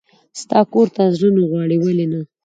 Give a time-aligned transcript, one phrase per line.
[0.41, 2.21] ستا کور ته زړه نه غواړي؟ ولې نه.